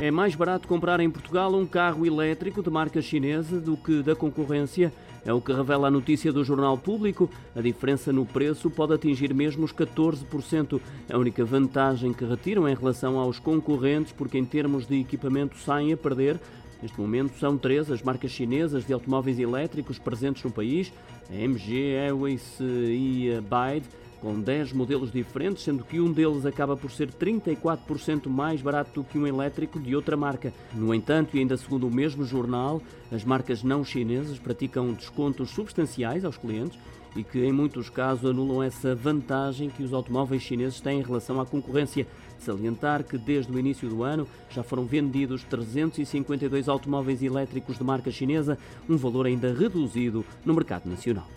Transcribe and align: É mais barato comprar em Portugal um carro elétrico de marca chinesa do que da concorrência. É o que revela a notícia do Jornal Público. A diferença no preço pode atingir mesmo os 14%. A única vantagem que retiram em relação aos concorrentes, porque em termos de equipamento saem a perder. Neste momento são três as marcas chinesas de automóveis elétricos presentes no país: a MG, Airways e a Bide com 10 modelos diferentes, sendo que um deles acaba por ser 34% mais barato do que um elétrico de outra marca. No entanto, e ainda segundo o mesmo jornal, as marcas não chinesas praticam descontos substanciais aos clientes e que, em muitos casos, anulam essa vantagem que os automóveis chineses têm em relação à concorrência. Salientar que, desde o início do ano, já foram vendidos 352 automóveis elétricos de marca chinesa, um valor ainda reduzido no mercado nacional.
É 0.00 0.10
mais 0.10 0.34
barato 0.34 0.66
comprar 0.66 0.98
em 0.98 1.08
Portugal 1.08 1.54
um 1.54 1.64
carro 1.64 2.04
elétrico 2.04 2.62
de 2.62 2.68
marca 2.68 3.00
chinesa 3.00 3.60
do 3.60 3.76
que 3.76 4.02
da 4.02 4.14
concorrência. 4.14 4.92
É 5.24 5.32
o 5.32 5.40
que 5.40 5.52
revela 5.52 5.86
a 5.86 5.90
notícia 5.90 6.32
do 6.32 6.44
Jornal 6.44 6.76
Público. 6.76 7.30
A 7.54 7.60
diferença 7.60 8.12
no 8.12 8.26
preço 8.26 8.68
pode 8.68 8.92
atingir 8.92 9.32
mesmo 9.32 9.64
os 9.64 9.72
14%. 9.72 10.80
A 11.10 11.16
única 11.16 11.44
vantagem 11.44 12.12
que 12.12 12.24
retiram 12.24 12.68
em 12.68 12.74
relação 12.74 13.18
aos 13.18 13.38
concorrentes, 13.38 14.12
porque 14.12 14.36
em 14.36 14.44
termos 14.44 14.84
de 14.84 15.00
equipamento 15.00 15.56
saem 15.58 15.92
a 15.92 15.96
perder. 15.96 16.40
Neste 16.82 17.00
momento 17.00 17.38
são 17.38 17.56
três 17.56 17.90
as 17.90 18.02
marcas 18.02 18.32
chinesas 18.32 18.84
de 18.84 18.92
automóveis 18.92 19.38
elétricos 19.38 19.98
presentes 19.98 20.42
no 20.42 20.50
país: 20.50 20.92
a 21.30 21.34
MG, 21.34 21.94
Airways 21.94 22.58
e 22.60 23.32
a 23.32 23.40
Bide 23.40 23.86
com 24.24 24.40
10 24.40 24.72
modelos 24.72 25.12
diferentes, 25.12 25.62
sendo 25.62 25.84
que 25.84 26.00
um 26.00 26.10
deles 26.10 26.46
acaba 26.46 26.74
por 26.74 26.90
ser 26.90 27.10
34% 27.10 28.26
mais 28.26 28.62
barato 28.62 29.02
do 29.02 29.04
que 29.04 29.18
um 29.18 29.26
elétrico 29.26 29.78
de 29.78 29.94
outra 29.94 30.16
marca. 30.16 30.50
No 30.72 30.94
entanto, 30.94 31.36
e 31.36 31.40
ainda 31.40 31.58
segundo 31.58 31.86
o 31.86 31.94
mesmo 31.94 32.24
jornal, 32.24 32.80
as 33.12 33.22
marcas 33.22 33.62
não 33.62 33.84
chinesas 33.84 34.38
praticam 34.38 34.94
descontos 34.94 35.50
substanciais 35.50 36.24
aos 36.24 36.38
clientes 36.38 36.78
e 37.14 37.22
que, 37.22 37.44
em 37.44 37.52
muitos 37.52 37.90
casos, 37.90 38.24
anulam 38.24 38.62
essa 38.62 38.94
vantagem 38.94 39.68
que 39.68 39.82
os 39.82 39.92
automóveis 39.92 40.40
chineses 40.40 40.80
têm 40.80 41.00
em 41.00 41.02
relação 41.02 41.38
à 41.38 41.44
concorrência. 41.44 42.06
Salientar 42.38 43.04
que, 43.04 43.18
desde 43.18 43.52
o 43.52 43.58
início 43.58 43.90
do 43.90 44.02
ano, 44.02 44.26
já 44.48 44.62
foram 44.62 44.86
vendidos 44.86 45.44
352 45.44 46.66
automóveis 46.66 47.22
elétricos 47.22 47.76
de 47.76 47.84
marca 47.84 48.10
chinesa, 48.10 48.56
um 48.88 48.96
valor 48.96 49.26
ainda 49.26 49.52
reduzido 49.52 50.24
no 50.46 50.54
mercado 50.54 50.88
nacional. 50.88 51.28